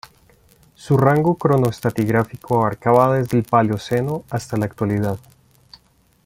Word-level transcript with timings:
Su 0.73 0.97
rango 0.97 1.35
cronoestratigráfico 1.35 2.55
abarcaba 2.57 3.15
desde 3.15 3.37
el 3.37 3.43
Paleoceno 3.43 4.23
hasta 4.31 4.57
la 4.57 4.65
Actualidad. 4.65 5.19